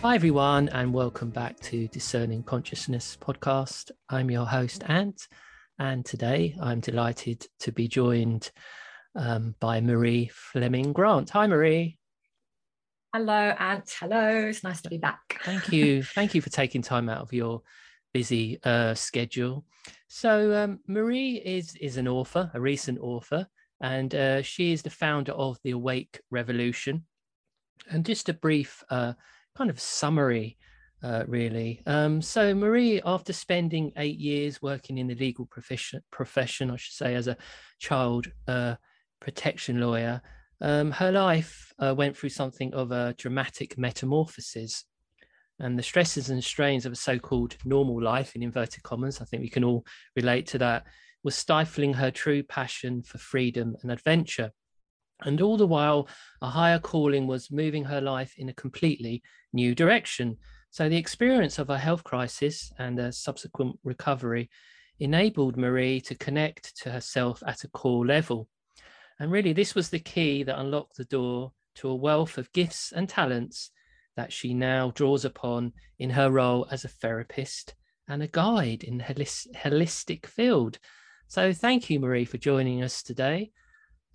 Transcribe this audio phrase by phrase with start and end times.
[0.00, 3.90] Hi, everyone, and welcome back to Discerning Consciousness podcast.
[4.08, 5.26] I'm your host, Ant,
[5.80, 8.52] and today I'm delighted to be joined
[9.16, 11.30] um, by Marie Fleming Grant.
[11.30, 11.98] Hi, Marie.
[13.12, 13.92] Hello, Ant.
[13.98, 14.46] Hello.
[14.46, 15.40] It's nice to be back.
[15.42, 16.02] Thank you.
[16.14, 17.62] Thank you for taking time out of your
[18.14, 19.66] busy uh, schedule.
[20.06, 23.48] So, um, Marie is is an author, a recent author,
[23.80, 27.04] and uh, she is the founder of the Awake Revolution.
[27.90, 29.14] And just a brief uh,
[29.58, 30.56] kind of summary,
[31.02, 31.82] uh, really.
[31.84, 36.94] Um, so, Marie, after spending eight years working in the legal profession, profession I should
[36.94, 37.36] say, as a
[37.80, 38.76] child uh,
[39.20, 40.22] protection lawyer,
[40.60, 44.84] um, her life uh, went through something of a dramatic metamorphosis.
[45.58, 49.24] And the stresses and strains of a so called normal life, in inverted commas, I
[49.24, 50.84] think we can all relate to that,
[51.24, 54.52] was stifling her true passion for freedom and adventure.
[55.22, 56.08] And all the while,
[56.40, 60.36] a higher calling was moving her life in a completely new direction.
[60.70, 64.48] So, the experience of a health crisis and a subsequent recovery
[65.00, 68.48] enabled Marie to connect to herself at a core level.
[69.18, 72.92] And really, this was the key that unlocked the door to a wealth of gifts
[72.92, 73.70] and talents
[74.16, 77.74] that she now draws upon in her role as a therapist
[78.08, 80.78] and a guide in the holistic field.
[81.26, 83.50] So, thank you, Marie, for joining us today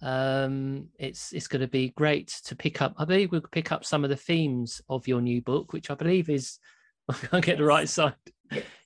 [0.03, 2.93] um, it's it's going to be great to pick up.
[2.97, 5.95] I believe we'll pick up some of the themes of your new book, which I
[5.95, 6.59] believe is
[7.09, 8.13] I can't get the right side.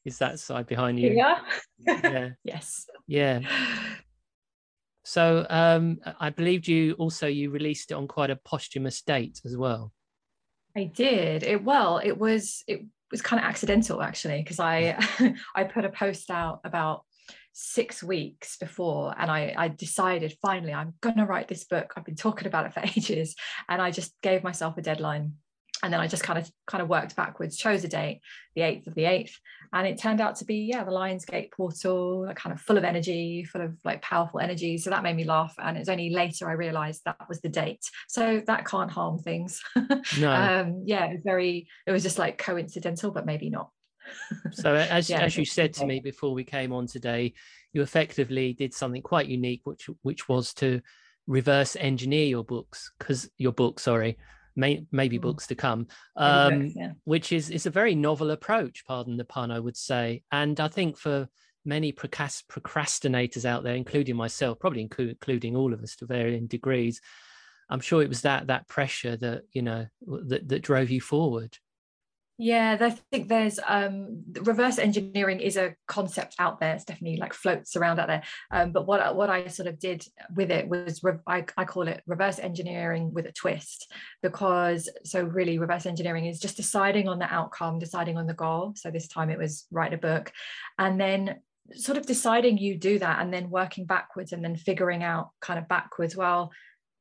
[0.05, 1.11] Is that side behind you?
[1.11, 1.39] Yeah.
[1.85, 2.29] yeah.
[2.43, 2.85] yes.
[3.07, 3.41] Yeah.
[5.03, 9.57] So um, I believed you also you released it on quite a posthumous date as
[9.57, 9.91] well.
[10.75, 11.43] I did.
[11.43, 14.97] It well, it was it was kind of accidental actually because I
[15.55, 17.03] I put a post out about
[17.59, 21.91] six weeks before and I, I decided finally I'm going to write this book.
[21.97, 23.35] I've been talking about it for ages
[23.67, 25.33] and I just gave myself a deadline
[25.81, 28.21] and then I just kind of kind of worked backwards, chose a date,
[28.55, 29.31] the 8th of the 8th.
[29.73, 32.83] And it turned out to be, yeah, the Lionsgate portal, like kind of full of
[32.83, 34.77] energy, full of like powerful energy.
[34.77, 35.53] So that made me laugh.
[35.57, 37.85] And it's only later I realized that was the date.
[38.07, 39.61] So that can't harm things.
[40.19, 40.31] No.
[40.31, 43.69] um, yeah, it was very, it was just like coincidental, but maybe not
[44.51, 47.33] so as, yeah, as you said to me before we came on today
[47.73, 50.81] you effectively did something quite unique which which was to
[51.27, 54.17] reverse engineer your books because your book sorry
[54.55, 55.21] may, maybe mm.
[55.21, 56.91] books to come um, books, yeah.
[57.03, 60.67] which is is a very novel approach pardon the pun i would say and i
[60.67, 61.27] think for
[61.65, 67.01] many procrastinators out there including myself probably including all of us to varying degrees
[67.69, 71.57] i'm sure it was that that pressure that you know that, that drove you forward
[72.39, 76.75] yeah, I think there's um, reverse engineering is a concept out there.
[76.75, 78.21] It's definitely like floats around out there.
[78.51, 80.05] Um, but what what I sort of did
[80.35, 85.23] with it was re- I, I call it reverse engineering with a twist because so
[85.23, 88.73] really reverse engineering is just deciding on the outcome, deciding on the goal.
[88.75, 90.31] So this time it was write a book,
[90.77, 91.39] and then
[91.73, 95.57] sort of deciding you do that, and then working backwards, and then figuring out kind
[95.57, 96.15] of backwards.
[96.15, 96.51] Well,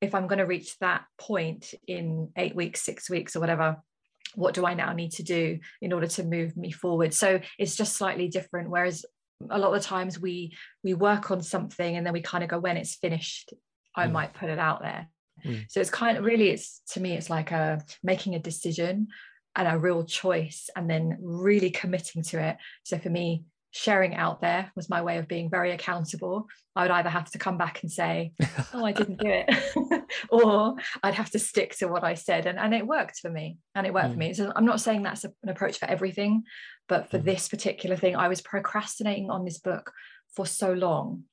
[0.01, 3.77] if I'm going to reach that point in eight weeks, six weeks, or whatever
[4.37, 7.13] what do I now need to do in order to move me forward?
[7.13, 8.71] So it's just slightly different.
[8.71, 9.05] Whereas
[9.51, 12.51] a lot of the times we we work on something and then we kind of
[12.51, 13.53] go when it's finished,
[13.95, 14.13] I mm.
[14.13, 15.09] might put it out there.
[15.45, 15.65] Mm.
[15.69, 19.09] So it's kind of really it's to me it's like a making a decision
[19.57, 22.57] and a real choice and then really committing to it.
[22.85, 23.45] So for me,
[23.77, 26.47] sharing out there was my way of being very accountable.
[26.75, 28.33] I would either have to come back and say,
[28.73, 32.47] Oh, I didn't do it, or I'd have to stick to what I said.
[32.47, 33.59] And, and it worked for me.
[33.75, 34.13] And it worked mm.
[34.13, 34.35] for me.
[34.35, 36.45] So I'm not saying that's a, an approach for everything,
[36.89, 37.25] but for mm.
[37.25, 39.93] this particular thing, I was procrastinating on this book
[40.35, 41.25] for so long.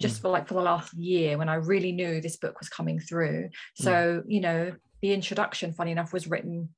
[0.00, 0.22] Just mm.
[0.22, 3.50] for like for the last year when I really knew this book was coming through.
[3.74, 4.24] So, mm.
[4.26, 4.72] you know,
[5.02, 6.70] the introduction, funny enough, was written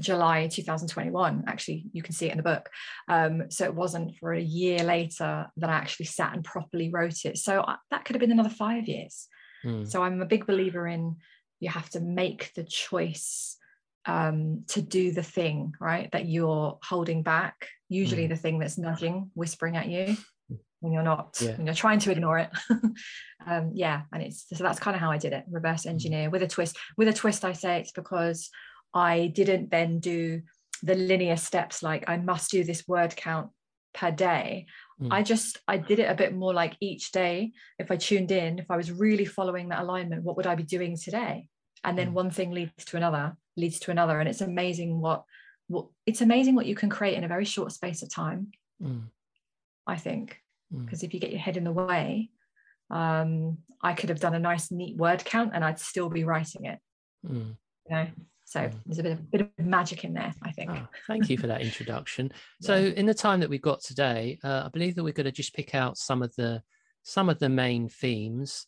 [0.00, 1.44] July 2021.
[1.46, 2.68] Actually, you can see it in the book.
[3.08, 7.24] Um, so it wasn't for a year later that I actually sat and properly wrote
[7.24, 7.38] it.
[7.38, 9.28] So I, that could have been another five years.
[9.64, 9.88] Mm.
[9.88, 11.16] So I'm a big believer in
[11.60, 13.56] you have to make the choice
[14.04, 16.10] um, to do the thing, right?
[16.12, 18.30] That you're holding back, usually mm.
[18.30, 20.16] the thing that's nudging, whispering at you
[20.80, 21.56] when you're not, yeah.
[21.56, 22.50] when you're trying to ignore it.
[23.46, 24.02] um, yeah.
[24.12, 25.90] And it's so that's kind of how I did it reverse hmm.
[25.90, 26.76] engineer with a twist.
[26.96, 28.50] With a twist, I say it's because
[28.96, 30.40] I didn't then do
[30.82, 33.50] the linear steps like I must do this word count
[33.92, 34.66] per day.
[35.00, 35.08] Mm.
[35.12, 37.52] I just I did it a bit more like each day.
[37.78, 40.62] If I tuned in, if I was really following that alignment, what would I be
[40.62, 41.48] doing today?
[41.84, 42.12] And then mm.
[42.12, 45.24] one thing leads to another, leads to another, and it's amazing what
[45.68, 48.50] what it's amazing what you can create in a very short space of time.
[48.82, 49.08] Mm.
[49.86, 50.40] I think
[50.72, 51.04] because mm.
[51.04, 52.30] if you get your head in the way,
[52.90, 56.64] um, I could have done a nice neat word count and I'd still be writing
[56.64, 56.78] it.
[57.26, 57.56] Mm.
[57.90, 58.08] You know
[58.46, 58.74] So mm.
[58.86, 60.70] there's a bit of, bit of magic in there, I think.
[60.70, 62.30] Oh, thank you for that introduction.
[62.60, 62.66] yeah.
[62.66, 65.32] So in the time that we've got today, uh, I believe that we're going to
[65.32, 66.62] just pick out some of the
[67.02, 68.66] some of the main themes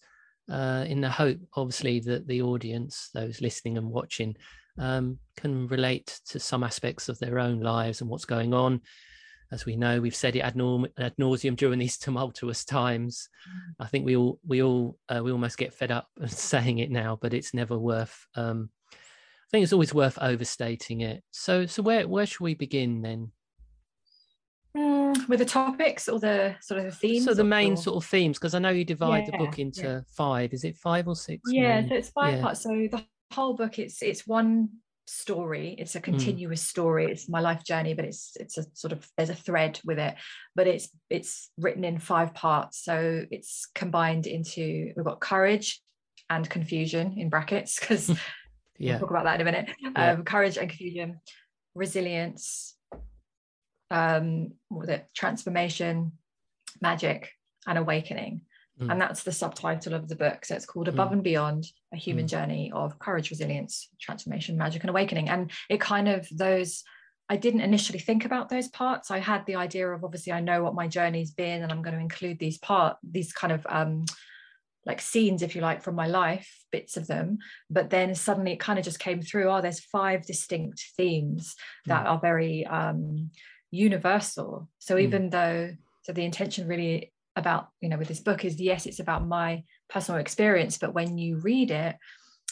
[0.51, 4.37] uh, in the hope, obviously, that the audience, those listening and watching,
[4.79, 8.81] um, can relate to some aspects of their own lives and what's going on.
[9.51, 13.29] As we know, we've said it ad, nauseum during these tumultuous times.
[13.49, 13.85] Mm.
[13.85, 17.19] I think we all we all uh, we almost get fed up saying it now,
[17.21, 18.27] but it's never worth.
[18.35, 18.71] Um,
[19.49, 21.23] I think it's always worth overstating it.
[21.31, 23.33] So, so where where should we begin then?
[24.77, 27.25] Mm, with the topics or the sort of the themes?
[27.25, 27.77] So the main or...
[27.77, 30.00] sort of themes, because I know you divide yeah, the book into yeah.
[30.15, 30.53] five.
[30.53, 31.50] Is it five or six?
[31.50, 31.89] Yeah, main?
[31.89, 32.43] so it's five yeah.
[32.43, 32.62] parts.
[32.62, 33.03] So the
[33.33, 34.69] whole book, it's it's one
[35.06, 35.75] story.
[35.79, 36.05] It's a mm.
[36.05, 36.69] continuous mm.
[36.69, 37.11] story.
[37.11, 40.15] It's my life journey, but it's it's a sort of there's a thread with it.
[40.55, 42.85] But it's it's written in five parts.
[42.85, 45.81] So it's combined into we've got courage
[46.31, 48.11] and confusion in brackets because
[48.79, 48.93] yeah.
[48.93, 49.71] we'll talk about that in a minute.
[49.97, 51.21] Um, courage and confusion,
[51.75, 52.77] resilience,
[53.91, 55.07] um, what was it?
[55.15, 56.13] Transformation,
[56.81, 57.31] magic,
[57.67, 58.43] and awakening.
[58.81, 58.93] Mm.
[58.93, 60.45] And that's the subtitle of the book.
[60.45, 61.15] So it's called Above mm.
[61.15, 62.29] and Beyond A Human mm.
[62.29, 65.29] Journey of Courage, Resilience, Transformation, Magic, and Awakening.
[65.29, 66.85] And it kind of those,
[67.29, 69.11] I didn't initially think about those parts.
[69.11, 71.97] I had the idea of obviously I know what my journey's been and I'm going
[71.97, 74.05] to include these part, these kind of um,
[74.88, 77.38] like scenes, if you like, from my life, bits of them.
[77.69, 79.50] But then suddenly it kind of just came through.
[79.50, 81.55] Oh, there's five distinct themes
[81.87, 82.08] that mm.
[82.08, 83.31] are very um,
[83.70, 84.69] universal.
[84.79, 85.02] So mm.
[85.02, 85.70] even though,
[86.02, 89.62] so the intention really about, you know, with this book is yes, it's about my
[89.90, 91.96] personal experience, but when you read it,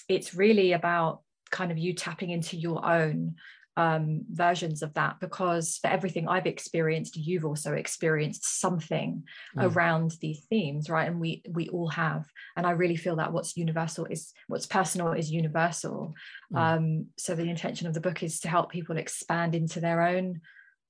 [0.07, 3.37] it's really about kind of you tapping into your own
[3.77, 9.25] um, versions of that because for everything I've experienced, you've also experienced something
[9.57, 9.75] mm.
[9.75, 11.09] around these themes, right?
[11.09, 12.27] And we we all have.
[12.57, 16.15] And I really feel that what's universal is what's personal is universal.
[16.53, 16.59] Mm.
[16.59, 20.41] Um, so the intention of the book is to help people expand into their own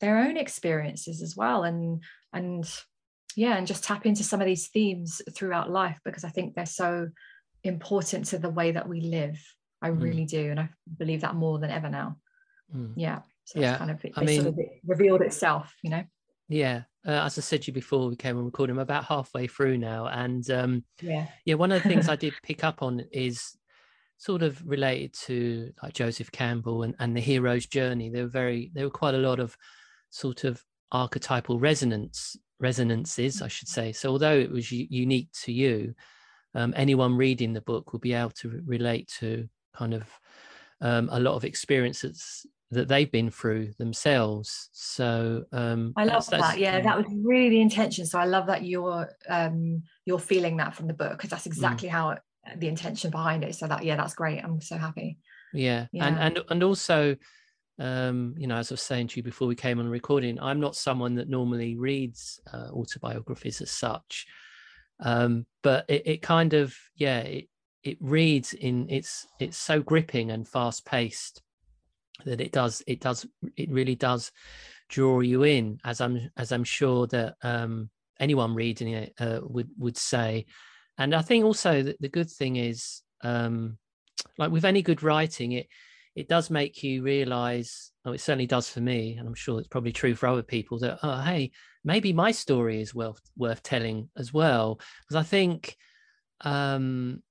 [0.00, 2.70] their own experiences as well and and
[3.34, 6.66] yeah and just tap into some of these themes throughout life because i think they're
[6.66, 7.08] so
[7.64, 9.42] important to the way that we live
[9.80, 10.00] i mm.
[10.00, 10.68] really do and i
[10.98, 12.16] believe that more than ever now
[12.74, 12.92] mm.
[12.96, 13.20] yeah.
[13.44, 13.78] So yeah.
[13.78, 16.04] kind of it, I mean, sort of it revealed itself you know?
[16.48, 16.82] Yeah.
[17.06, 19.78] Uh, as i said to you before we came on recording i'm about halfway through
[19.78, 21.28] now and um yeah.
[21.44, 23.56] yeah one of the things i did pick up on is
[24.18, 28.10] sort of related to like joseph campbell and, and the hero's journey.
[28.10, 29.56] There were very there were quite a lot of
[30.10, 33.92] sort of archetypal resonance resonances, I should say.
[33.92, 35.94] So although it was u- unique to you,
[36.54, 40.08] um, anyone reading the book will be able to re- relate to kind of
[40.80, 44.68] um, a lot of experiences that they've been through themselves.
[44.72, 46.58] So um, I love that's, that.
[46.58, 48.06] Yeah, that was really the intention.
[48.06, 51.52] So I love that you're um, you're feeling that from the book because that's mm.
[51.52, 51.92] exactly mm.
[51.92, 52.18] how it,
[52.56, 53.54] the intention behind it.
[53.54, 54.42] So that yeah, that's great.
[54.42, 55.18] I'm so happy.
[55.52, 56.06] Yeah, yeah.
[56.06, 57.16] and and and also
[57.78, 60.60] um, you know, as I was saying to you before we came on recording, I'm
[60.60, 64.26] not someone that normally reads uh, autobiographies as such,
[65.00, 67.48] um, but it, it, kind of, yeah, it
[67.82, 71.42] it reads in it's it's so gripping and fast paced
[72.24, 73.26] that it does it does
[73.56, 74.32] it really does
[74.88, 79.68] draw you in, as I'm as I'm sure that um, anyone reading it uh, would
[79.78, 80.46] would say,
[80.98, 83.78] and I think also that the good thing is, um,
[84.38, 85.68] like with any good writing, it
[86.14, 89.68] it does make you realize oh it certainly does for me and i'm sure it's
[89.68, 91.50] probably true for other people that oh hey
[91.84, 94.80] maybe my story is worth worth telling as well.
[95.02, 95.76] Because i think
[96.40, 97.22] um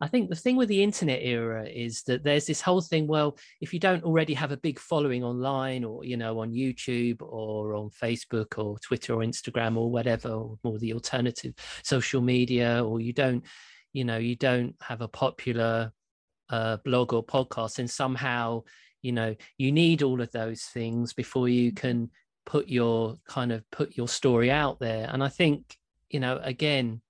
[0.00, 3.06] I think the thing with the internet era is that there's this whole thing.
[3.06, 7.22] Well, if you don't already have a big following online, or you know, on YouTube,
[7.22, 10.30] or on Facebook, or Twitter, or Instagram, or whatever,
[10.62, 13.44] or, the alternative social media, or you don't,
[13.92, 15.92] you know, you don't have a popular
[16.50, 18.62] uh, blog or podcast and somehow
[19.02, 22.10] you know you need all of those things before you can
[22.46, 25.76] put your kind of put your story out there and i think
[26.10, 27.00] you know again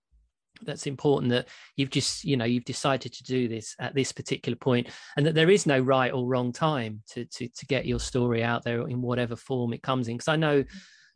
[0.64, 4.56] that's important that you've just you know you've decided to do this at this particular
[4.56, 8.00] point and that there is no right or wrong time to to, to get your
[8.00, 10.64] story out there in whatever form it comes in because i know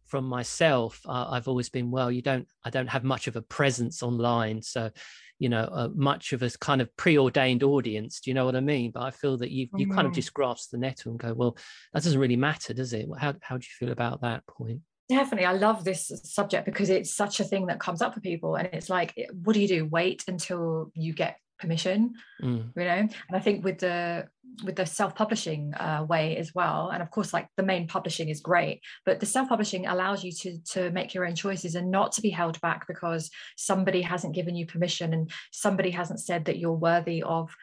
[0.06, 3.42] from myself uh, i've always been well you don't i don't have much of a
[3.42, 4.90] presence online so
[5.38, 8.60] you know uh, much of a kind of preordained audience do you know what i
[8.60, 9.94] mean but i feel that you you mm-hmm.
[9.94, 10.16] kind of mm-hmm.
[10.16, 11.56] just grasp the nettle and go well
[11.92, 15.46] that doesn't really matter does it how, how do you feel about that point definitely
[15.46, 18.68] i love this subject because it's such a thing that comes up for people and
[18.72, 22.64] it's like what do you do wait until you get permission mm.
[22.76, 24.26] you know and i think with the
[24.64, 28.40] with the self-publishing uh, way as well and of course like the main publishing is
[28.40, 32.20] great but the self-publishing allows you to to make your own choices and not to
[32.20, 36.72] be held back because somebody hasn't given you permission and somebody hasn't said that you're
[36.72, 37.54] worthy of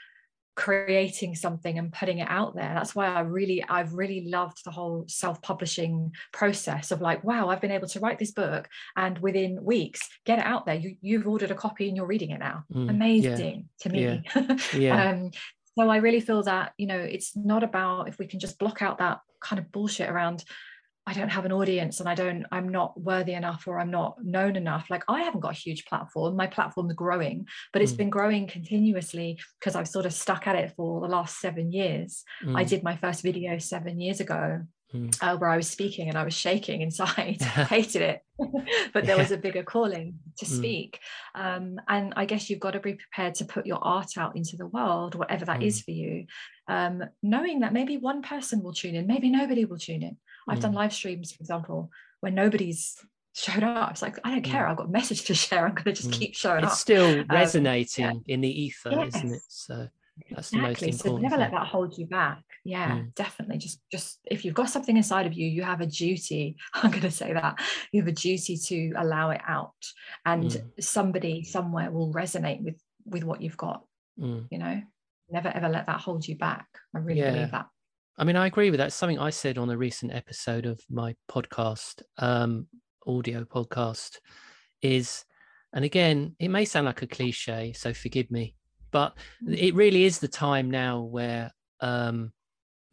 [0.56, 2.74] creating something and putting it out there.
[2.74, 7.62] That's why i really i've really loved the whole self-publishing process of like wow i've
[7.62, 10.76] been able to write this book and within weeks get it out there.
[10.76, 12.64] You, you've ordered a copy and you're reading it now.
[12.74, 14.24] Mm, amazing yeah, to me.
[14.34, 15.10] Yeah, yeah.
[15.10, 15.32] um,
[15.78, 18.82] so i really feel that you know it's not about if we can just block
[18.82, 20.44] out that kind of bullshit around
[21.08, 24.16] I don't have an audience and I don't, I'm not worthy enough or I'm not
[24.24, 24.88] known enough.
[24.90, 26.36] Like I haven't got a huge platform.
[26.36, 27.98] My platform's growing, but it's mm.
[27.98, 32.24] been growing continuously because I've sort of stuck at it for the last seven years.
[32.44, 32.58] Mm.
[32.58, 35.16] I did my first video seven years ago mm.
[35.22, 38.22] uh, where I was speaking and I was shaking inside, hated it,
[38.94, 40.58] but there was a bigger calling to mm.
[40.58, 41.00] speak.
[41.36, 44.58] Um, and I guess you've got to be prepared to put your art out into
[44.58, 45.86] the world, whatever that is mm.
[45.86, 46.26] for you,
[46.68, 50.60] um, knowing that maybe one person will tune in, maybe nobody will tune in I've
[50.60, 50.78] done mm.
[50.78, 52.98] live streams, for example, when nobody's
[53.34, 53.92] showed up.
[53.92, 54.66] It's like, I don't care.
[54.66, 54.72] Mm.
[54.72, 55.66] I've got a message to share.
[55.66, 56.14] I'm going to just mm.
[56.14, 56.72] keep showing it's up.
[56.74, 58.34] It's still resonating um, yeah.
[58.34, 59.16] in the ether, yes.
[59.16, 59.42] isn't it?
[59.48, 59.88] So
[60.32, 60.60] that's exactly.
[60.60, 61.04] the most important.
[61.04, 62.44] So never let that hold you back.
[62.64, 63.16] Yeah, mm.
[63.16, 63.58] definitely.
[63.58, 66.56] Just, just if you've got something inside of you, you have a duty.
[66.74, 67.60] I'm going to say that
[67.92, 69.74] you have a duty to allow it out,
[70.26, 70.64] and mm.
[70.80, 73.84] somebody somewhere will resonate with with what you've got.
[74.20, 74.48] Mm.
[74.50, 74.82] You know,
[75.30, 76.68] never ever let that hold you back.
[76.96, 77.32] I really yeah.
[77.32, 77.68] believe that.
[78.18, 78.94] I mean, I agree with that.
[78.94, 82.68] something I said on a recent episode of my podcast, um,
[83.06, 84.20] audio podcast,
[84.82, 85.26] is,
[85.74, 88.56] and again, it may sound like a cliche, so forgive me,
[88.92, 89.58] but mm.
[89.58, 92.32] it really is the time now where um,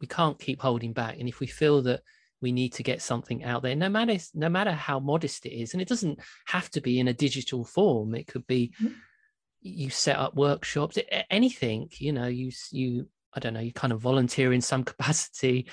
[0.01, 1.17] we can't keep holding back.
[1.17, 2.01] And if we feel that
[2.41, 5.71] we need to get something out there, no matter no matter how modest it is,
[5.71, 8.13] and it doesn't have to be in a digital form.
[8.15, 8.73] It could be.
[8.81, 8.93] Mm-hmm
[9.65, 10.97] you set up workshops
[11.31, 15.67] anything you know you you I don't know, you kind of volunteer in some capacity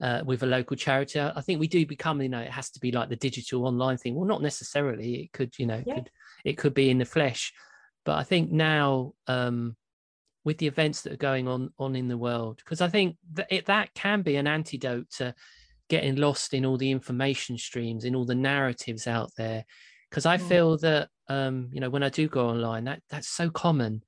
[0.00, 1.20] uh, with a local charity.
[1.20, 3.96] I think we do become, you know, it has to be like the digital online
[3.96, 4.14] thing.
[4.14, 5.22] Well, not necessarily.
[5.22, 5.94] It could, you know, yeah.
[5.94, 6.10] could,
[6.44, 7.52] it could be in the flesh.
[8.04, 9.76] But I think now, um,
[10.44, 13.48] with the events that are going on on in the world, because I think that
[13.50, 15.34] it, that can be an antidote to
[15.88, 19.64] getting lost in all the information streams, in all the narratives out there.
[20.08, 20.48] Because I mm.
[20.48, 24.02] feel that, um, you know, when I do go online, that that's so common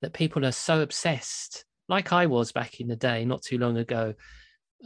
[0.00, 3.76] that people are so obsessed like I was back in the day, not too long
[3.76, 4.14] ago,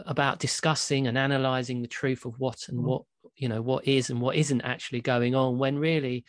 [0.07, 2.85] about discussing and analyzing the truth of what and mm.
[2.85, 3.03] what
[3.37, 6.25] you know what is and what isn't actually going on when really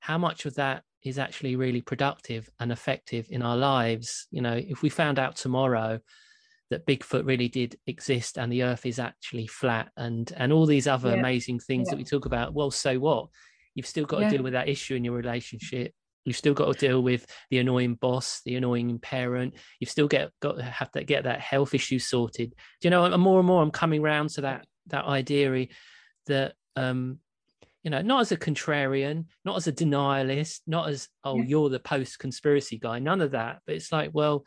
[0.00, 4.54] how much of that is actually really productive and effective in our lives you know
[4.54, 5.98] if we found out tomorrow
[6.70, 10.86] that bigfoot really did exist and the earth is actually flat and and all these
[10.86, 11.16] other yeah.
[11.16, 11.92] amazing things yeah.
[11.92, 13.28] that we talk about well so what
[13.74, 14.28] you've still got yeah.
[14.28, 15.94] to deal with that issue in your relationship
[16.26, 19.54] You've still got to deal with the annoying boss, the annoying parent.
[19.80, 22.50] You've still get got to have to get that health issue sorted.
[22.50, 23.04] Do you know?
[23.04, 25.68] And more and more, I'm coming around to that that idea
[26.26, 27.20] that um,
[27.86, 31.44] you know, not as a contrarian, not as a denialist, not as oh, yeah.
[31.46, 32.98] you're the post conspiracy guy.
[32.98, 33.60] None of that.
[33.64, 34.44] But it's like, well,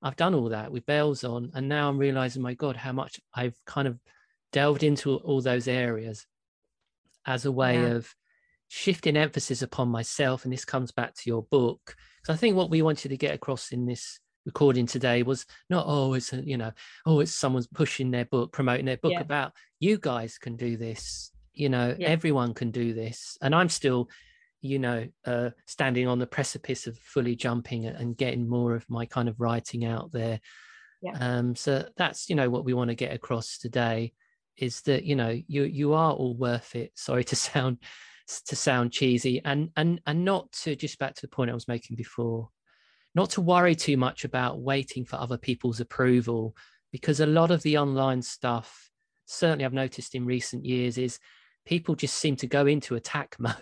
[0.00, 3.20] I've done all that with bells on, and now I'm realizing, my God, how much
[3.34, 3.98] I've kind of
[4.52, 6.26] delved into all those areas
[7.26, 7.86] as a way yeah.
[7.86, 8.14] of
[8.68, 12.70] shifting emphasis upon myself and this comes back to your book because i think what
[12.70, 16.56] we wanted to get across in this recording today was not oh it's a, you
[16.56, 16.72] know
[17.04, 19.20] oh it's someone's pushing their book promoting their book yeah.
[19.20, 22.08] about you guys can do this you know yeah.
[22.08, 24.08] everyone can do this and i'm still
[24.62, 29.06] you know uh, standing on the precipice of fully jumping and getting more of my
[29.06, 30.40] kind of writing out there
[31.02, 31.12] yeah.
[31.20, 34.12] um so that's you know what we want to get across today
[34.56, 37.78] is that you know you you are all worth it sorry to sound
[38.46, 41.68] to sound cheesy and and and not to just back to the point I was
[41.68, 42.48] making before,
[43.14, 46.56] not to worry too much about waiting for other people's approval,
[46.92, 48.90] because a lot of the online stuff,
[49.26, 51.18] certainly I've noticed in recent years, is
[51.64, 53.54] people just seem to go into attack mode.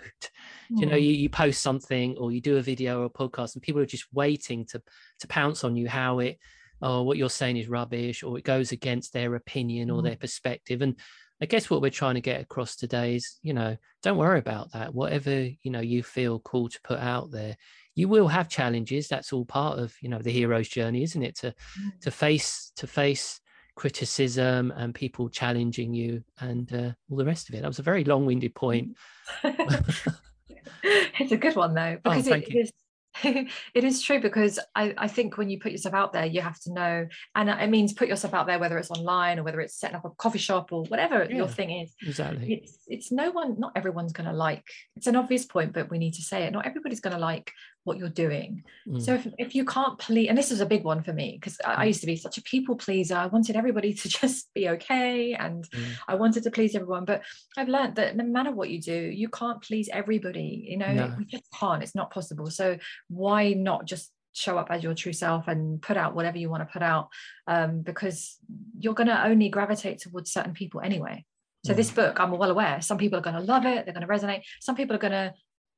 [0.73, 0.81] Mm.
[0.81, 3.63] You know, you, you post something or you do a video or a podcast, and
[3.63, 4.83] people are just waiting to
[5.21, 6.39] to pounce on you how it
[6.83, 10.05] oh what you're saying is rubbish or it goes against their opinion or mm.
[10.05, 10.97] their perspective and
[11.45, 14.73] I guess what we're trying to get across today is, you know, don't worry about
[14.73, 14.95] that.
[14.95, 17.55] Whatever, you know, you feel cool to put out there,
[17.95, 19.09] you will have challenges.
[19.09, 21.37] That's all part of, you know, the hero's journey, isn't it?
[21.41, 22.01] To mm.
[22.01, 23.43] to face to face
[23.75, 27.61] criticism and people challenging you and uh, all the rest of it.
[27.61, 28.97] That was a very long-winded point.
[29.43, 32.73] it's a good one though, oh, because oh, it is
[33.23, 36.59] it is true because I, I think when you put yourself out there, you have
[36.61, 39.79] to know, and it means put yourself out there, whether it's online or whether it's
[39.79, 41.95] setting up a coffee shop or whatever yeah, your thing is.
[42.03, 42.55] Exactly.
[42.55, 44.65] It's it's no one, not everyone's going to like.
[44.97, 46.53] It's an obvious point, but we need to say it.
[46.53, 47.53] Not everybody's going to like
[47.85, 48.65] what you're doing.
[48.89, 49.01] Mm.
[49.01, 51.59] So if, if you can't please, and this is a big one for me because
[51.65, 51.89] I, I, mm.
[51.89, 53.15] used to be such a people pleaser.
[53.15, 55.85] I wanted everybody to just be okay and mm.
[56.09, 57.05] I wanted to please everyone.
[57.05, 57.23] But
[57.57, 60.67] I've learned that no matter what you do, you can't please everybody.
[60.69, 61.15] You know, no.
[61.19, 61.83] we just can't.
[61.83, 62.51] It's not possible.
[62.51, 66.51] So why not just show up as your true self and put out whatever you
[66.51, 67.09] want to put out
[67.47, 68.37] um, because
[68.79, 71.25] you're going to only gravitate towards certain people anyway
[71.65, 71.77] so mm.
[71.77, 74.13] this book i'm well aware some people are going to love it they're going to
[74.13, 75.33] resonate some people are going to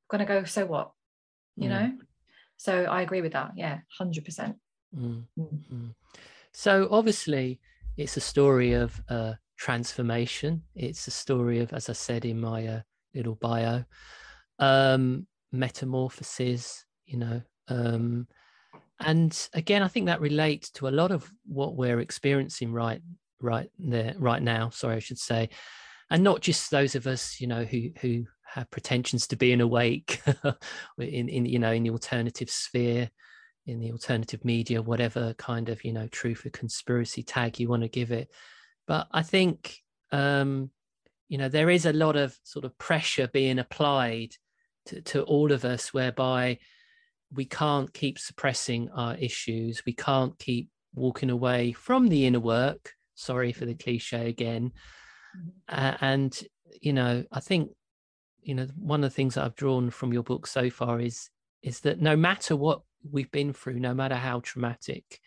[0.09, 0.89] going to go so what
[1.57, 1.69] you mm.
[1.69, 1.91] know
[2.55, 4.55] so i agree with that yeah 100%
[4.95, 5.23] mm.
[5.37, 5.59] mm.
[5.73, 5.95] Mm.
[6.53, 7.59] so obviously
[7.97, 12.65] it's a story of uh, transformation it's a story of as i said in my
[12.67, 12.81] uh,
[13.13, 13.83] little bio
[14.59, 18.27] um metamorphosis you know um
[19.01, 23.01] and again i think that relates to a lot of what we're experiencing right
[23.39, 25.49] right there right now sorry i should say
[26.09, 30.21] and not just those of us you know who who have pretensions to being awake
[30.97, 33.09] in in you know in the alternative sphere
[33.65, 37.83] in the alternative media whatever kind of you know truth or conspiracy tag you want
[37.83, 38.29] to give it
[38.87, 39.77] but i think
[40.11, 40.69] um
[41.27, 44.29] you know there is a lot of sort of pressure being applied
[44.85, 46.57] to, to all of us whereby
[47.33, 49.83] we can't keep suppressing our issues.
[49.85, 52.93] We can't keep walking away from the inner work.
[53.15, 54.71] Sorry for the cliche again.
[55.67, 56.39] Uh, and,
[56.81, 57.71] you know, I think,
[58.47, 61.29] you know, one of the things that I've drawn from your book so far is
[61.61, 65.19] is that no matter what we've been through, no matter how traumatic,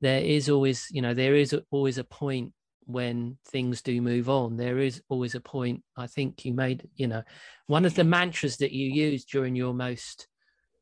[0.00, 2.52] there is always, you know, there is always a point
[2.84, 4.56] when things do move on.
[4.56, 5.82] There is always a point.
[5.96, 7.22] I think you made, you know,
[7.66, 10.26] one of the mantras that you used during your most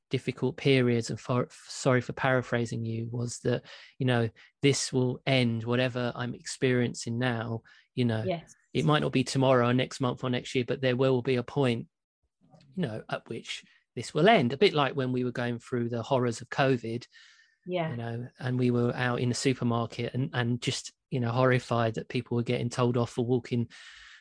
[0.09, 3.63] difficult periods and for, sorry for paraphrasing you was that
[3.99, 4.29] you know
[4.61, 7.63] this will end whatever i'm experiencing now
[7.95, 8.57] you know yes.
[8.73, 11.37] It might not be tomorrow or next month or next year but there will be
[11.37, 11.87] a point
[12.77, 13.65] you know at which
[13.97, 14.53] this will end.
[14.53, 17.07] A bit like when we were going through the horrors of covid
[17.67, 17.91] yeah.
[17.91, 21.95] you know and we were out in the supermarket and and just you know horrified
[21.95, 23.69] that people were getting told off for walking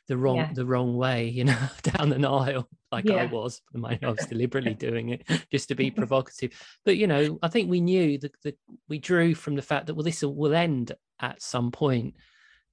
[0.08, 0.54] the wrong yeah.
[0.54, 3.16] the wrong way you know down the aisle like yeah.
[3.16, 6.52] i was i was deliberately doing it just to be provocative.
[6.84, 8.58] But you know i think we knew that, that
[8.88, 12.16] we drew from the fact that well this will end at some point.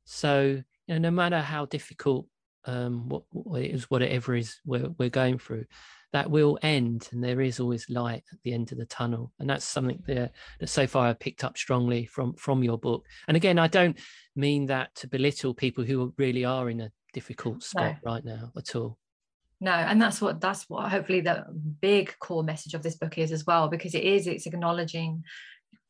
[0.04, 2.26] So you know no matter how difficult
[2.64, 5.64] um what, what it is whatever is we're, we're going through
[6.12, 9.32] that will end and there is always light at the end of the tunnel.
[9.38, 13.04] And that's something there that so far i've picked up strongly from from your book.
[13.28, 13.98] And again i don't
[14.34, 18.10] mean that to belittle people who really are in a difficult spot no.
[18.12, 18.98] right now at all.
[19.60, 21.44] No and that's what that's what hopefully the
[21.80, 25.22] big core message of this book is as well because it is it's acknowledging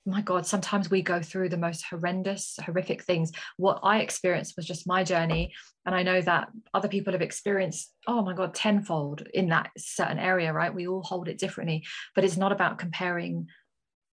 [0.06, 3.32] my god sometimes we go through the most horrendous horrific things.
[3.56, 5.52] What i experienced was just my journey
[5.84, 10.18] and i know that other people have experienced oh my god tenfold in that certain
[10.18, 10.74] area right?
[10.74, 13.48] We all hold it differently but it's not about comparing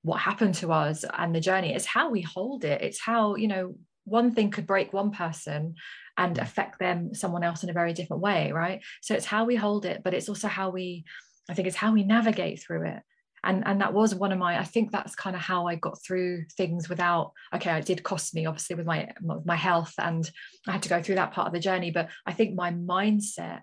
[0.01, 1.73] what happened to us and the journey.
[1.73, 2.81] It's how we hold it.
[2.81, 3.75] It's how you know
[4.05, 5.75] one thing could break one person
[6.17, 6.41] and mm.
[6.41, 8.81] affect them someone else in a very different way right?
[9.01, 11.05] So it's how we hold it but it's also how we
[11.49, 13.01] i think it's how we navigate through it
[13.43, 16.01] and and that was one of my i think that's kind of how i got
[16.03, 19.11] through things without okay it did cost me obviously with my
[19.45, 20.29] my health and
[20.67, 23.61] i had to go through that part of the journey but i think my mindset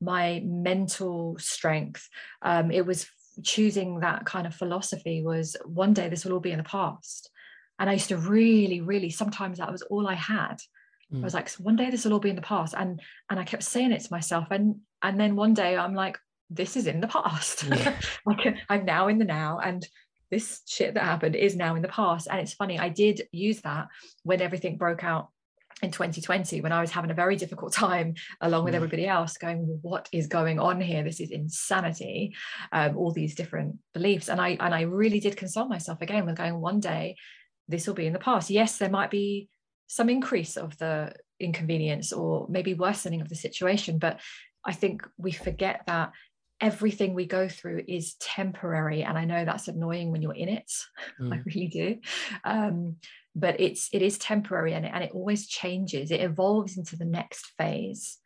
[0.00, 2.08] my mental strength
[2.42, 3.06] um, it was
[3.42, 7.30] choosing that kind of philosophy was one day this will all be in the past
[7.82, 10.58] and I used to really, really, sometimes that was all I had.
[11.12, 11.20] Mm.
[11.20, 12.74] I was like, one day this will all be in the past.
[12.78, 14.46] And and I kept saying it to myself.
[14.52, 16.16] And and then one day I'm like,
[16.54, 17.64] this is in the past.
[17.68, 17.98] Yeah.
[18.26, 19.58] like I'm now in the now.
[19.58, 19.86] And
[20.30, 22.28] this shit that happened is now in the past.
[22.30, 23.88] And it's funny, I did use that
[24.22, 25.28] when everything broke out
[25.82, 28.76] in 2020 when I was having a very difficult time along with mm.
[28.76, 32.36] everybody else going what is going on here this is insanity
[32.70, 36.36] um, all these different beliefs and I and I really did console myself again with
[36.36, 37.16] going one day
[37.68, 38.50] this will be in the past.
[38.50, 39.48] Yes, there might be
[39.86, 44.20] some increase of the inconvenience or maybe worsening of the situation, but
[44.64, 46.12] I think we forget that
[46.62, 50.70] everything we go through is temporary and i know that's annoying when you're in it
[51.20, 51.34] mm.
[51.34, 51.98] i really do
[52.44, 52.96] um,
[53.34, 57.04] but it's it is temporary and it, and it always changes it evolves into the
[57.04, 58.18] next phase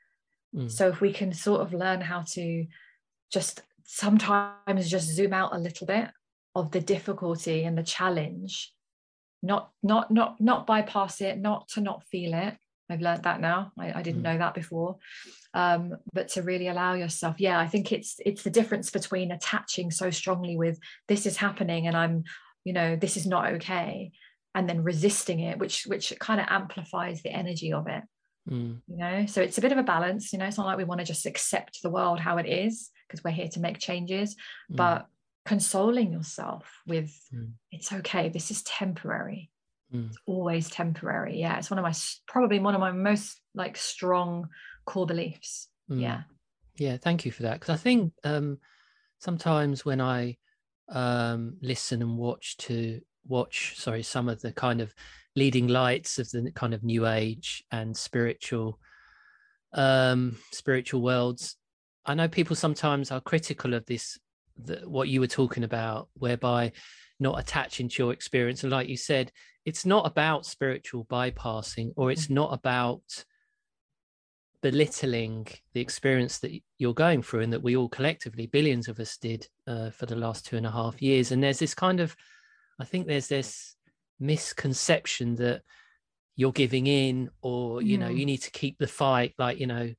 [0.54, 0.70] mm.
[0.70, 2.66] so if we can sort of learn how to
[3.32, 6.08] just sometimes just zoom out a little bit
[6.54, 8.72] of the difficulty and the challenge
[9.42, 12.54] not not not not bypass it not to not feel it
[12.90, 14.24] i've learned that now i, I didn't mm.
[14.24, 14.96] know that before
[15.54, 19.90] um, but to really allow yourself yeah i think it's it's the difference between attaching
[19.90, 22.24] so strongly with this is happening and i'm
[22.64, 24.10] you know this is not okay
[24.54, 28.02] and then resisting it which which kind of amplifies the energy of it
[28.50, 28.76] mm.
[28.88, 30.84] you know so it's a bit of a balance you know it's not like we
[30.84, 34.34] want to just accept the world how it is because we're here to make changes
[34.70, 34.76] mm.
[34.76, 35.06] but
[35.44, 37.50] consoling yourself with mm.
[37.70, 39.50] it's okay this is temporary
[39.94, 40.08] mm.
[40.08, 41.94] it's always temporary yeah it's one of my
[42.26, 44.48] probably one of my most like strong
[44.84, 46.00] core beliefs mm.
[46.00, 46.22] yeah
[46.76, 48.58] yeah thank you for that because i think um
[49.18, 50.36] sometimes when i
[50.88, 54.94] um, listen and watch to watch sorry some of the kind of
[55.34, 58.78] leading lights of the kind of new age and spiritual
[59.72, 61.56] um spiritual worlds
[62.06, 64.18] i know people sometimes are critical of this
[64.56, 66.70] the, what you were talking about whereby
[67.18, 69.32] not attaching to your experience and like you said
[69.66, 72.36] it's not about spiritual bypassing or it's mm.
[72.36, 73.02] not about
[74.62, 79.18] belittling the experience that you're going through and that we all collectively billions of us
[79.18, 82.16] did uh, for the last two and a half years and there's this kind of
[82.80, 83.76] i think there's this
[84.18, 85.62] misconception that
[86.36, 89.92] you're giving in or you know you need to keep the fight like you know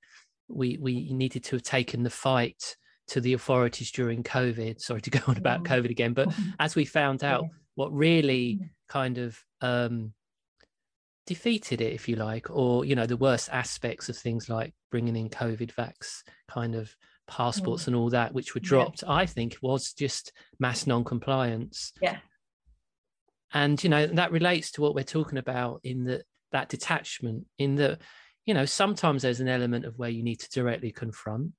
[0.47, 2.75] we we needed to have taken the fight
[3.08, 5.75] to the authorities during covid sorry to go on about yeah.
[5.75, 7.49] covid again but as we found out yeah.
[7.77, 8.59] What really
[8.89, 10.13] kind of um
[11.27, 15.15] defeated it, if you like, or you know the worst aspects of things like bringing
[15.15, 16.95] in COVID vax kind of
[17.27, 17.87] passports mm.
[17.87, 19.03] and all that, which were dropped.
[19.03, 19.13] Yeah.
[19.13, 21.93] I think was just mass non-compliance.
[22.01, 22.17] Yeah.
[23.53, 27.45] And you know that relates to what we're talking about in the that detachment.
[27.59, 27.99] In the,
[28.47, 31.51] you know, sometimes there's an element of where you need to directly confront,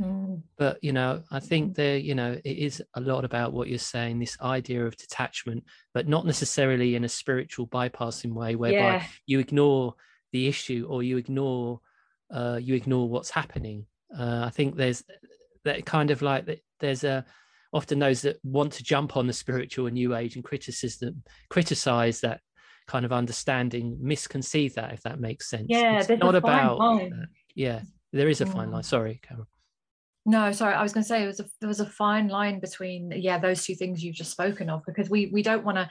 [0.00, 0.42] Mm.
[0.56, 1.74] But you know, I think mm.
[1.76, 5.64] there, you know, it is a lot about what you're saying, this idea of detachment,
[5.92, 9.04] but not necessarily in a spiritual bypassing way, whereby yeah.
[9.26, 9.94] you ignore
[10.32, 11.80] the issue or you ignore
[12.32, 13.86] uh, you ignore what's happening.
[14.16, 15.04] Uh, I think there's
[15.64, 17.24] that kind of like there's a
[17.72, 22.20] often those that want to jump on the spiritual and new age and criticism criticize
[22.20, 22.40] that
[22.86, 27.00] kind of understanding misconceive that if that makes sense yeah it's not about
[27.54, 27.80] yeah
[28.12, 28.84] there is a fine line mm.
[28.84, 29.48] sorry Carol.
[30.26, 32.58] No, sorry, I was going to say it was a, there was a fine line
[32.58, 35.88] between yeah those two things you've just spoken of because we we don't want to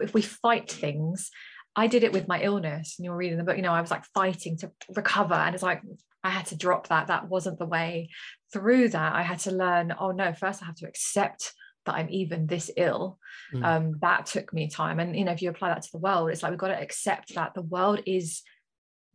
[0.00, 1.30] if we fight things.
[1.76, 3.56] I did it with my illness, and you were reading the book.
[3.56, 5.82] You know, I was like fighting to recover, and it's like
[6.24, 7.06] I had to drop that.
[7.06, 8.10] That wasn't the way
[8.52, 9.14] through that.
[9.14, 9.94] I had to learn.
[9.98, 11.52] Oh no, first I have to accept
[11.86, 13.18] that I'm even this ill.
[13.54, 13.64] Mm.
[13.64, 16.30] Um, that took me time, and you know, if you apply that to the world,
[16.30, 18.42] it's like we've got to accept that the world is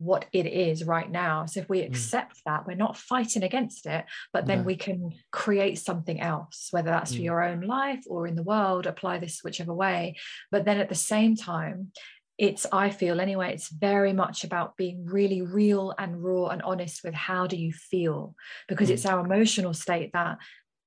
[0.04, 1.46] what it is right now.
[1.46, 1.86] So if we mm.
[1.86, 2.42] accept mm.
[2.46, 4.64] that, we're not fighting against it, but then no.
[4.64, 7.16] we can create something else, whether that's mm.
[7.16, 10.16] for your own life or in the world, apply this whichever way.
[10.50, 11.92] But then at the same time,
[12.36, 17.04] it's i feel anyway it's very much about being really real and raw and honest
[17.04, 18.34] with how do you feel
[18.66, 18.92] because mm.
[18.92, 20.38] it's our emotional state that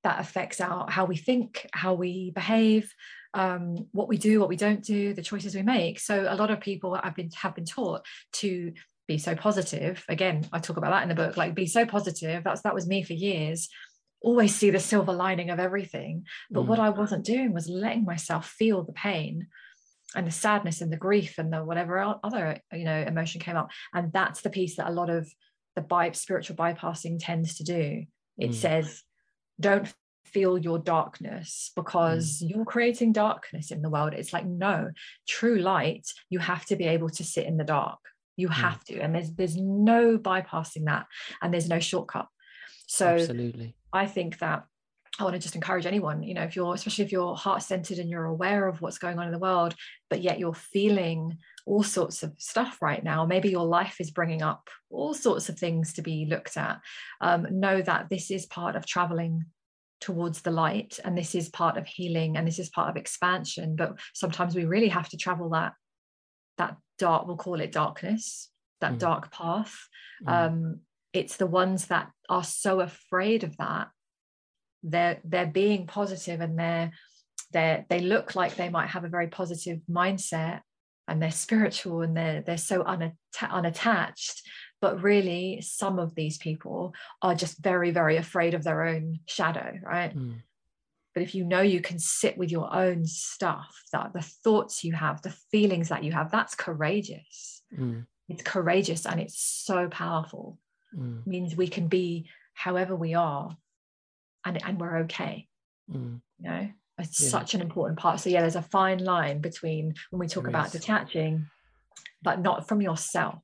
[0.03, 2.93] that affects our how we think how we behave
[3.33, 6.49] um, what we do what we don't do the choices we make so a lot
[6.49, 8.73] of people have been have been taught to
[9.07, 10.03] be so positive.
[10.09, 12.43] Again i talk about that in the book like be so positive.
[12.43, 13.69] That's that was me for years.
[14.21, 16.25] Always see the silver lining of everything.
[16.51, 16.67] But mm.
[16.67, 19.47] what i wasn't doing was letting myself feel the pain
[20.15, 23.71] and the sadness and the grief and the whatever other you know emotion came up.
[23.93, 25.27] And that's the piece that a lot of
[25.75, 28.05] the bi- spiritual bypassing tends to do.
[28.37, 28.53] It mm.
[28.53, 29.03] says
[29.59, 29.91] don't
[30.25, 32.49] feel your darkness because mm.
[32.49, 34.13] you're creating darkness in the world.
[34.13, 34.91] It's like no
[35.27, 37.99] true light you have to be able to sit in the dark
[38.37, 41.05] you have to and there's there's no bypassing that
[41.41, 42.27] and there's no shortcut
[42.87, 44.63] so absolutely i think that
[45.19, 47.97] I want to just encourage anyone, you know, if you're, especially if you're heart centered
[47.97, 49.73] and you're aware of what's going on in the world,
[50.09, 54.43] but yet you're feeling all sorts of stuff right now, maybe your life is bringing
[54.43, 56.79] up all sorts of things to be looked at.
[57.19, 59.45] Um, know that this is part of traveling
[59.99, 63.75] towards the light and this is part of healing and this is part of expansion.
[63.75, 65.73] But sometimes we really have to travel that
[66.57, 68.49] that dark we'll call it darkness
[68.81, 68.99] that mm.
[68.99, 69.75] dark path
[70.25, 70.31] mm.
[70.31, 70.79] um
[71.13, 73.89] it's the ones that are so afraid of that
[74.83, 76.91] they're they're being positive and they're
[77.53, 80.61] they they look like they might have a very positive mindset
[81.07, 84.41] and they're spiritual and they're they're so unatta- unattached
[84.79, 89.73] but really some of these people are just very very afraid of their own shadow
[89.83, 90.35] right mm.
[91.17, 94.93] But if you know you can sit with your own stuff, that the thoughts you
[94.93, 97.63] have, the feelings that you have, that's courageous.
[97.75, 98.05] Mm.
[98.29, 100.59] It's courageous and it's so powerful.
[100.95, 101.21] Mm.
[101.21, 103.57] It means we can be however we are
[104.45, 105.47] and, and we're okay.
[105.91, 106.21] Mm.
[106.37, 107.29] You know, it's yeah.
[107.29, 108.19] such an important part.
[108.19, 110.73] So yeah, there's a fine line between when we talk there about is.
[110.73, 111.47] detaching,
[112.21, 113.41] but not from yourself.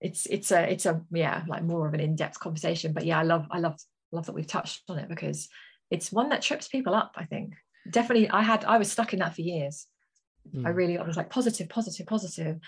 [0.00, 2.92] It's it's a it's a yeah, like more of an in-depth conversation.
[2.92, 3.80] But yeah, I love I love
[4.12, 5.48] love that we've touched on it because
[5.92, 7.52] it's one that trips people up i think
[7.88, 9.86] definitely i had i was stuck in that for years
[10.52, 10.66] mm.
[10.66, 12.58] i really I was like positive positive positive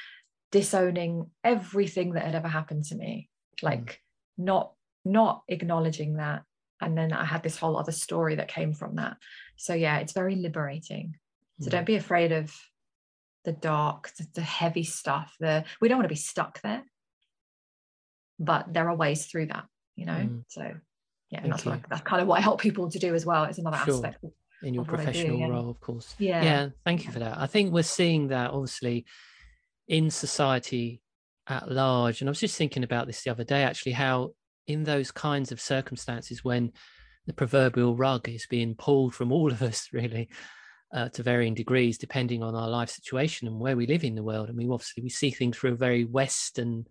[0.53, 3.29] disowning everything that had ever happened to me
[3.63, 3.87] like
[4.39, 4.45] mm.
[4.45, 4.73] not
[5.05, 6.43] not acknowledging that
[6.81, 9.17] and then i had this whole other story that came from that
[9.57, 11.17] so yeah it's very liberating
[11.61, 11.71] so mm.
[11.71, 12.55] don't be afraid of
[13.45, 16.83] the dark the, the heavy stuff the we don't want to be stuck there
[18.39, 19.65] but there are ways through that
[19.97, 20.45] you know mm.
[20.49, 20.75] so
[21.35, 23.45] yeah and that's, what, that's kind of what I help people to do as well
[23.45, 23.95] it's another sure.
[23.95, 24.25] aspect
[24.65, 25.49] in your professional do, yeah.
[25.49, 26.15] role, of course.
[26.19, 26.43] Yeah.
[26.43, 26.69] Yeah.
[26.85, 27.39] Thank you for that.
[27.39, 29.05] I think we're seeing that obviously
[29.89, 31.03] in society
[31.47, 32.21] at large.
[32.21, 34.31] And I was just thinking about this the other day, actually, how
[34.67, 36.73] in those kinds of circumstances when
[37.27, 40.29] the proverbial rug is being pulled from all of us, really,
[40.93, 44.23] uh, to varying degrees, depending on our life situation and where we live in the
[44.23, 44.49] world.
[44.49, 46.87] I mean, obviously, we see things through a very Western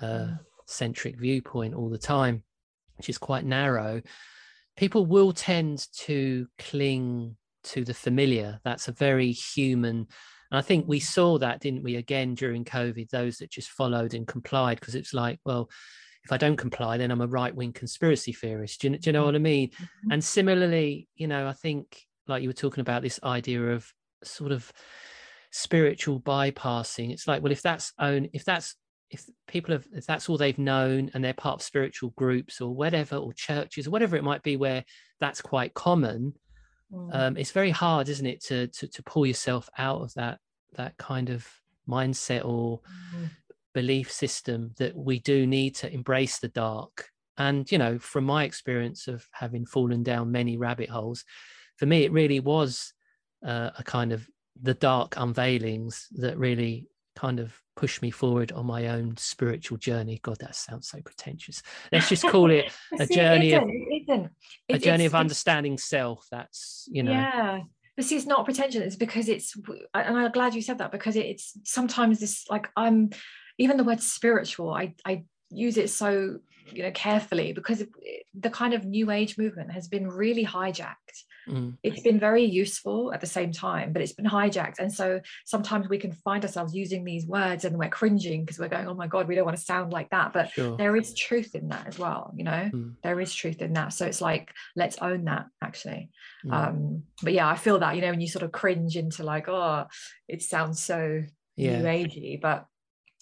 [0.00, 0.38] uh, mm.
[0.66, 2.44] centric viewpoint all the time,
[3.00, 4.02] which is quite narrow.
[4.76, 8.60] People will tend to cling to the familiar.
[8.62, 10.06] That's a very human.
[10.50, 14.12] And I think we saw that, didn't we, again during COVID, those that just followed
[14.12, 15.70] and complied, because it's like, well,
[16.24, 18.82] if I don't comply, then I'm a right wing conspiracy theorist.
[18.82, 19.70] Do you, do you know what I mean?
[19.70, 20.12] Mm-hmm.
[20.12, 23.90] And similarly, you know, I think like you were talking about this idea of
[24.22, 24.70] sort of
[25.50, 27.10] spiritual bypassing.
[27.10, 28.76] It's like, well, if that's own, if that's
[29.10, 32.74] if people have if that's all they've known and they're part of spiritual groups or
[32.74, 34.84] whatever or churches or whatever it might be where
[35.18, 36.32] that's quite common
[36.92, 37.14] mm.
[37.14, 40.38] um, it's very hard isn't it to, to to pull yourself out of that
[40.74, 41.46] that kind of
[41.88, 42.80] mindset or
[43.14, 43.28] mm
[43.72, 47.08] belief system that we do need to embrace the dark.
[47.36, 51.24] And, you know, from my experience of having fallen down many rabbit holes,
[51.76, 52.92] for me, it really was
[53.46, 54.26] uh, a kind of
[54.60, 60.20] the dark unveilings that really kind of pushed me forward on my own spiritual journey.
[60.22, 61.62] God, that sounds so pretentious.
[61.90, 63.62] Let's just call it a see, journey of
[64.68, 66.26] a journey of understanding self.
[66.30, 67.12] That's you know.
[67.12, 67.60] Yeah,
[67.96, 68.82] but see, it's not pretentious.
[68.82, 69.56] It's because it's,
[69.94, 73.10] and I'm glad you said that because it's sometimes this like I'm
[73.56, 76.40] even the word spiritual, I, I use it so
[76.72, 77.82] you know carefully because
[78.34, 81.76] the kind of new age movement has been really hijacked mm.
[81.82, 85.88] it's been very useful at the same time but it's been hijacked and so sometimes
[85.88, 89.06] we can find ourselves using these words and we're cringing because we're going oh my
[89.06, 90.76] god we don't want to sound like that but sure.
[90.76, 92.94] there is truth in that as well you know mm.
[93.02, 96.10] there is truth in that so it's like let's own that actually
[96.44, 96.52] mm.
[96.52, 99.48] um but yeah i feel that you know when you sort of cringe into like
[99.48, 99.86] oh
[100.28, 101.22] it sounds so
[101.56, 101.78] yeah.
[101.78, 102.66] new agey but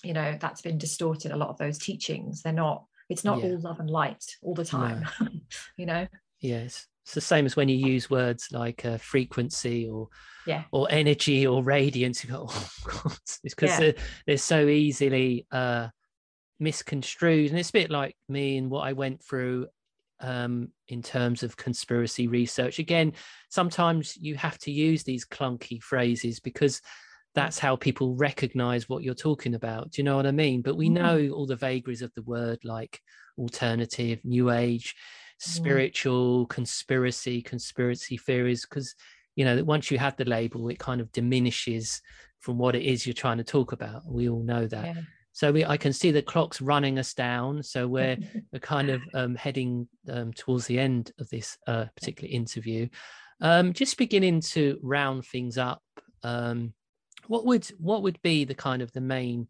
[0.05, 3.47] you know that's been distorted a lot of those teachings they're not it's not yeah.
[3.47, 5.29] all love and light all the time no.
[5.77, 6.07] you know
[6.41, 10.09] yes it's the same as when you use words like uh, frequency or
[10.47, 13.81] yeah or energy or radiance you go oh god it's because yeah.
[13.81, 13.95] they're,
[14.27, 15.89] they're, so easily uh
[16.61, 19.67] misconstrued and it's a bit like me and what i went through
[20.21, 23.13] um in terms of conspiracy research again
[23.49, 26.83] sometimes you have to use these clunky phrases because
[27.39, 29.93] that's how people recognize what you're talking about.
[29.93, 30.61] Do you know what I mean?
[30.61, 30.95] But we mm.
[30.95, 33.01] know all the vagaries of the word like
[33.39, 34.97] alternative, new age,
[35.41, 35.49] mm.
[35.49, 38.95] spiritual, conspiracy, conspiracy theories, because
[39.37, 42.03] you know that once you have the label, it kind of diminishes
[42.41, 44.03] from what it is you're trying to talk about.
[44.07, 44.85] We all know that.
[44.85, 45.03] Yeah.
[45.33, 47.63] So we, I can see the clock's running us down.
[47.63, 48.17] So we're
[48.53, 52.89] we're kind of um, heading um, towards the end of this uh, particular interview.
[53.41, 55.83] Um, just beginning to round things up.
[56.25, 56.75] Um,
[57.29, 59.47] what would what would be the kind of the main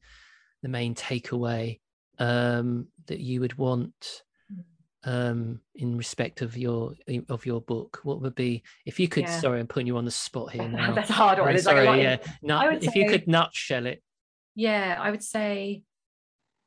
[0.62, 1.81] the main takeaway
[2.19, 4.23] um, that you would want
[5.05, 6.93] um, in respect of your
[7.29, 8.01] of your book?
[8.03, 9.25] What would be if you could?
[9.25, 9.41] Yeah.
[9.41, 10.93] Sorry, I'm putting you on the spot here now.
[10.93, 11.59] That's hard one.
[11.59, 12.17] sorry, like yeah.
[12.43, 14.03] Nut, if say, you could nutshell it.
[14.55, 15.85] Yeah, I would say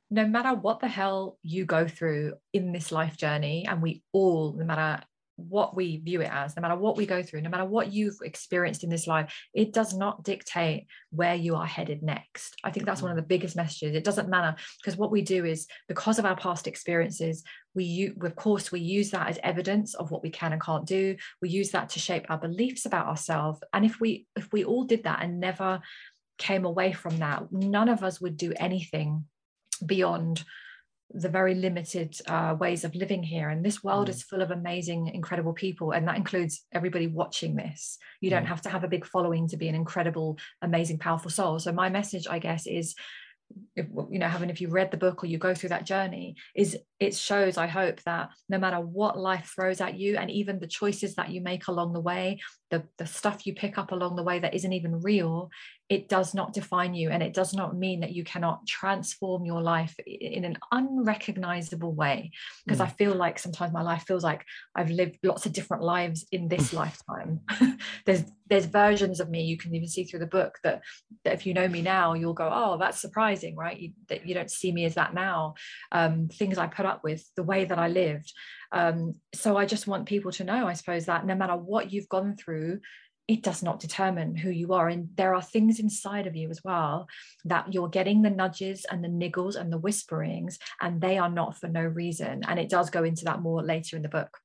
[0.10, 4.54] no matter what the hell you go through in this life journey, and we all,
[4.54, 5.04] no matter
[5.50, 8.18] what we view it as, no matter what we go through, no matter what you've
[8.24, 12.56] experienced in this life, it does not dictate where you are headed next.
[12.64, 13.24] I think that's one of mm-hmm.
[13.24, 13.96] the biggest messages.
[13.96, 18.36] It doesn't matter because what we do is because of our past experiences, we of
[18.36, 21.16] course we use that as evidence of what we can and can't do.
[21.42, 23.60] We use that to shape our beliefs about ourselves.
[23.74, 25.82] And if we if we all did that and never
[26.38, 29.26] came away from that, none of us would do anything
[29.86, 30.44] beyond
[31.14, 33.50] the very limited uh, ways of living here.
[33.50, 34.12] And this world mm.
[34.12, 35.92] is full of amazing, incredible people.
[35.92, 37.98] And that includes everybody watching this.
[38.22, 41.60] You don't have to have a big following to be an incredible, amazing, powerful soul.
[41.60, 42.96] So, my message, I guess, is
[43.76, 46.36] if, you know having if you read the book or you go through that journey
[46.56, 50.60] is it shows i hope that no matter what life throws at you and even
[50.60, 54.16] the choices that you make along the way the, the stuff you pick up along
[54.16, 55.50] the way that isn't even real
[55.92, 59.62] it does not define you and it does not mean that you cannot transform your
[59.62, 62.32] life in an unrecognizable way.
[62.66, 62.86] Because mm.
[62.86, 66.48] i feel like sometimes my life feels like i've lived lots of different lives in
[66.48, 67.42] this lifetime.
[68.06, 70.82] There's there's versions of me you can even see through the book that,
[71.24, 73.78] that if you know me now you'll go oh that's surprising right?
[73.78, 75.56] You, that you don't see me as that now.
[75.92, 78.32] Um, things i put up with the way that i lived.
[78.72, 82.08] Um, so i just want people to know i suppose that no matter what you've
[82.08, 82.80] gone through
[83.32, 84.90] it does not determine who you are.
[84.90, 87.08] And there are things inside of you as well
[87.46, 91.58] that you're getting the nudges and the niggles and the whisperings, and they are not
[91.58, 92.44] for no reason.
[92.48, 94.38] And it does go into that more later in the book.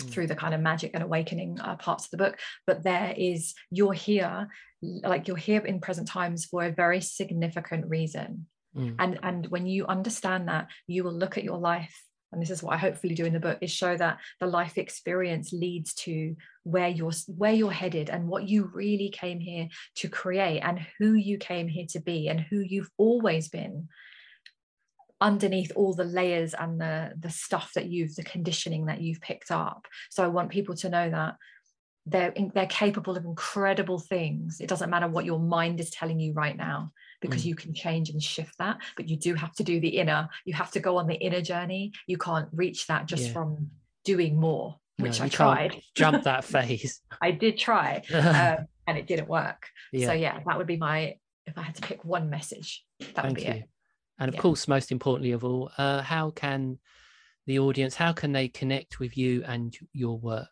[0.00, 0.10] mm.
[0.10, 3.54] through the kind of magic and awakening uh, parts of the book but there is
[3.70, 4.48] you're here
[4.82, 8.94] like you're here in present times for a very significant reason mm.
[8.98, 12.02] and and when you understand that you will look at your life
[12.34, 14.76] and this is what I hopefully do in the book is show that the life
[14.76, 20.08] experience leads to where you're where you're headed and what you really came here to
[20.08, 23.88] create and who you came here to be and who you've always been
[25.20, 29.50] underneath all the layers and the the stuff that you've the conditioning that you've picked
[29.50, 29.86] up.
[30.10, 31.36] So i want people to know that
[32.06, 36.32] they're they're capable of incredible things it doesn't matter what your mind is telling you
[36.34, 37.46] right now because mm.
[37.46, 40.52] you can change and shift that but you do have to do the inner you
[40.52, 43.32] have to go on the inner journey you can't reach that just yeah.
[43.32, 43.70] from
[44.04, 49.06] doing more which no, I tried jump that phase I did try um, and it
[49.06, 50.08] didn't work yeah.
[50.08, 53.26] so yeah that would be my if I had to pick one message that Thank
[53.28, 53.50] would be you.
[53.50, 53.68] it
[54.18, 54.40] and of yeah.
[54.42, 56.78] course most importantly of all uh, how can
[57.46, 60.48] the audience how can they connect with you and your work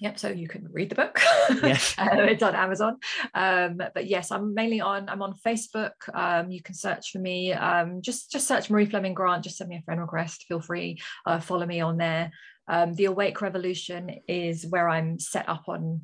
[0.00, 1.20] Yep, so you can read the book.
[1.62, 1.94] Yes.
[1.98, 2.98] uh, it's on Amazon.
[3.34, 5.08] Um, but yes, I'm mainly on.
[5.08, 5.92] I'm on Facebook.
[6.14, 7.52] Um, you can search for me.
[7.52, 9.42] Um, just just search Marie Fleming Grant.
[9.42, 10.44] Just send me a friend request.
[10.46, 10.98] Feel free.
[11.26, 12.30] Uh, follow me on there.
[12.68, 16.02] Um, the Awake Revolution is where I'm set up on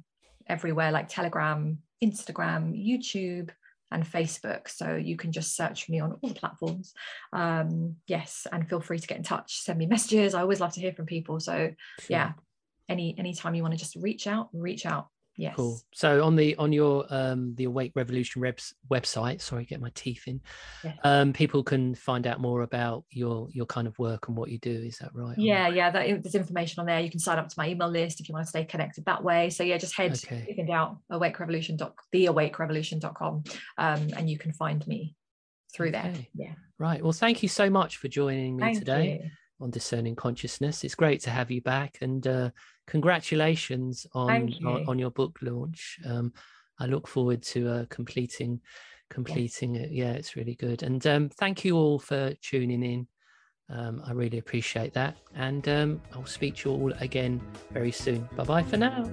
[0.48, 3.50] everywhere, like Telegram, Instagram, YouTube,
[3.92, 4.68] and Facebook.
[4.68, 6.94] So you can just search for me on all the platforms.
[7.32, 9.60] Um, yes, and feel free to get in touch.
[9.60, 10.34] Send me messages.
[10.34, 11.38] I always love to hear from people.
[11.38, 12.06] So sure.
[12.08, 12.32] yeah,
[12.88, 15.08] any anytime you want to just reach out reach out.
[15.36, 15.56] Yes.
[15.56, 15.80] Cool.
[15.92, 20.22] So on the on your um the awake revolution reps website sorry get my teeth
[20.28, 20.40] in
[20.84, 20.96] yes.
[21.02, 24.58] um people can find out more about your your kind of work and what you
[24.58, 24.70] do.
[24.70, 25.36] Is that right?
[25.36, 27.00] Yeah yeah that, there's information on there.
[27.00, 29.24] You can sign up to my email list if you want to stay connected that
[29.24, 29.50] way.
[29.50, 30.46] So yeah just head okay.
[30.48, 33.44] you can down awake revolution dot theawakerevolution.com
[33.78, 35.16] um and you can find me
[35.74, 36.00] through okay.
[36.12, 36.52] there yeah.
[36.78, 37.02] Right.
[37.02, 39.30] Well thank you so much for joining me thank today you.
[39.60, 40.84] on discerning consciousness.
[40.84, 42.50] It's great to have you back, and uh,
[42.86, 44.68] congratulations on, you.
[44.68, 45.98] on, on your book launch.
[46.06, 46.32] Um,
[46.78, 48.60] I look forward to uh, completing
[49.10, 49.84] completing yes.
[49.84, 49.92] it.
[49.92, 50.82] Yeah, it's really good.
[50.82, 53.06] And um, thank you all for tuning in.
[53.70, 57.40] Um, I really appreciate that, and um, I'll speak to you all again
[57.72, 58.28] very soon.
[58.36, 59.10] Bye bye for now.